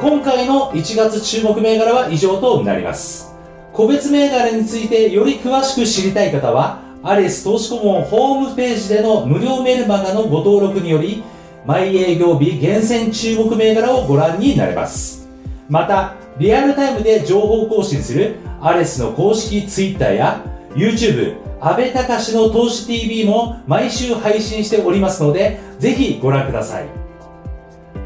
[0.00, 3.33] 今回の1月注目銘柄は以上となります。
[3.74, 11.24] 個別銘柄についてより詳しく知りたい方は、アレス投資顧問ホームページでの無料メルマガのご登録により、
[11.66, 15.28] 毎営業日厳選注目銘柄をご覧になれます。
[15.68, 20.40] また、リアルタイムで情報更新するアレスの公式 Twitter や
[20.76, 26.86] YouTube、安倍隆の投資 TV も毎週配信しておりますので、ぜひご覧ください。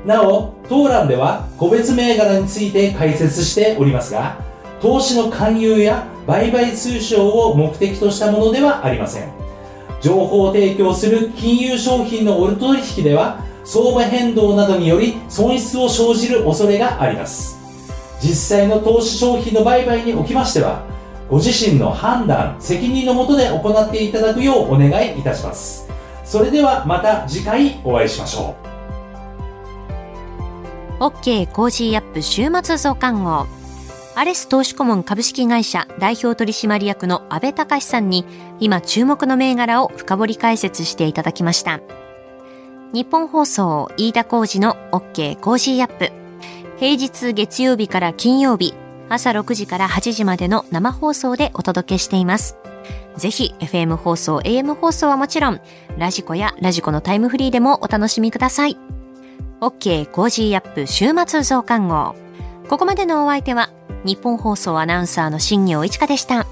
[0.07, 4.48] なお、当欄では個別銘柄について解説しておりますが、
[4.81, 9.33] 投資の勧誘や売買通商を目的としたものではありません。
[10.01, 17.59] 情報提供する金融商品のオルト取引では、相場変動などにより損失を生じる恐れがあります。
[18.21, 20.83] 実際の投資商品の売買におきましては、
[21.29, 25.89] ご自身の判断、責任のもとで行っていただくようお願いいたします。
[26.25, 28.55] それではまた次回お会いしましょ
[31.01, 31.05] う。
[31.05, 33.58] OK Cozy up 週末増刊号。
[34.19, 38.25] アレス投資顧問株式会社代表取締役の安倍隆さんに
[38.59, 41.81] 今注目の銘柄を深掘り解説していただきました。
[42.93, 46.11] 日本放送飯田浩二の OK コージーアップ。
[46.81, 48.75] 平日月曜日から金曜日
[49.09, 52.57] 朝6時から8時までの生放送でお届けしています。
[53.17, 55.61] ぜひ FM 放送、AM 放送はもちろん、
[55.97, 58.77] radiko や radiko のタイムフリーでもお楽しみください。
[59.61, 62.17] OK Cozy up 週末増刊号。
[62.69, 63.71] ここまでのお相手は、
[64.05, 66.47] 日本放送アナウンサーの新業一華でした。